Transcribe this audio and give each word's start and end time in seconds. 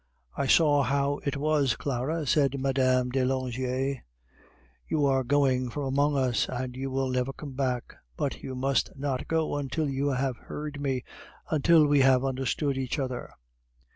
"I 0.35 0.47
saw 0.47 0.81
how 0.81 1.19
it 1.25 1.37
was, 1.37 1.75
Clara," 1.75 2.25
said 2.25 2.59
Mme. 2.59 3.11
de 3.11 3.23
Langeais. 3.23 3.99
"You 4.87 5.05
are 5.05 5.23
going 5.23 5.69
from 5.69 5.83
among 5.83 6.17
us, 6.17 6.49
and 6.49 6.75
you 6.75 6.89
will 6.89 7.11
never 7.11 7.31
come 7.31 7.51
back. 7.53 7.97
But 8.17 8.41
you 8.41 8.55
must 8.55 8.97
not 8.97 9.27
go 9.27 9.55
until 9.57 9.87
you 9.87 10.09
have 10.09 10.37
heard 10.37 10.81
me, 10.81 11.03
until 11.51 11.85
we 11.85 11.99
have 11.99 12.25
understood 12.25 12.79
each 12.79 12.97
other." 12.97 13.31